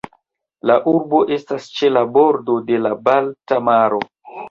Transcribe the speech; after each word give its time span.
La 0.69 0.77
urbo 0.91 1.19
estas 1.37 1.69
ĉe 1.81 2.03
bordo 2.17 2.59
de 2.73 2.83
la 2.89 2.97
Balta 3.11 3.65
maro. 3.73 4.05